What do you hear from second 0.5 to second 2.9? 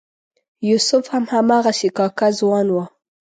یوسف هم هماغسې کاکه ځوان و.